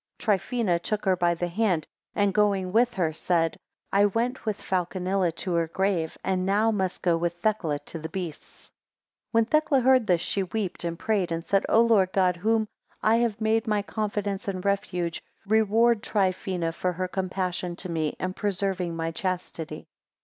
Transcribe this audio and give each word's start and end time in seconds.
Trifina 0.17 0.79
took 0.81 1.05
her 1.05 1.15
by 1.15 1.35
the 1.35 1.47
hand, 1.47 1.85
and, 2.15 2.33
going 2.33 2.71
with 2.71 2.95
her, 2.95 3.13
said: 3.13 3.55
I 3.91 4.05
went 4.07 4.47
with 4.47 4.59
Falconilla 4.59 5.31
to 5.33 5.53
her 5.53 5.67
grave, 5.67 6.17
and 6.23 6.43
now 6.43 6.71
must 6.71 7.03
go 7.03 7.15
with 7.17 7.33
Thecla 7.35 7.77
to 7.85 7.99
the 7.99 8.09
beasts. 8.09 8.71
11 9.29 9.29
When 9.33 9.45
Thecla 9.45 9.79
heard 9.81 10.07
this, 10.07 10.19
she 10.21 10.41
weeping 10.41 10.97
prayed, 10.97 11.31
and 11.31 11.45
said: 11.45 11.67
O 11.69 11.81
Lord 11.81 12.11
God, 12.13 12.37
whom 12.37 12.67
I 13.03 13.17
have 13.17 13.39
made 13.39 13.67
my 13.67 13.83
confidence 13.83 14.47
and 14.47 14.65
refuge, 14.65 15.21
reward 15.45 16.01
Trifina 16.01 16.71
for 16.73 16.93
her 16.93 17.07
compassion 17.07 17.75
to 17.75 17.91
me, 17.91 18.15
and 18.19 18.35
preserving 18.35 18.95
my 18.95 19.11
chastity. 19.11 19.85